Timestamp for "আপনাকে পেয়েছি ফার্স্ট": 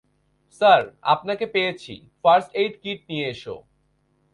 1.13-2.49